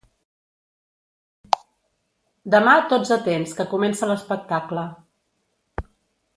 [2.57, 4.87] Demà tots atents que comença l'espectacle.